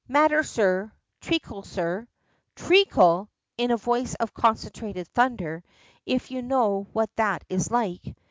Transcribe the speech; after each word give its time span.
"Matter, 0.07 0.41
sir 0.41 0.91
treacle, 1.21 1.61
sir." 1.61 2.07
"Treacle!" 2.55 3.29
in 3.55 3.69
a 3.69 3.77
voice 3.77 4.15
of 4.15 4.33
concentrated 4.33 5.07
thunder, 5.09 5.63
if 6.07 6.31
you 6.31 6.41
know 6.41 6.87
what 6.91 7.15
that 7.17 7.43
is 7.49 7.69
like. 7.69 8.15